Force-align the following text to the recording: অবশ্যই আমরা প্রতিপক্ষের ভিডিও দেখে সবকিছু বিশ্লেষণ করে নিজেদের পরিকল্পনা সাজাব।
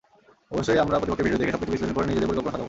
অবশ্যই 0.53 0.81
আমরা 0.83 0.95
প্রতিপক্ষের 0.99 1.25
ভিডিও 1.27 1.39
দেখে 1.41 1.53
সবকিছু 1.53 1.71
বিশ্লেষণ 1.73 1.95
করে 1.97 2.07
নিজেদের 2.09 2.27
পরিকল্পনা 2.29 2.51
সাজাব। 2.53 2.59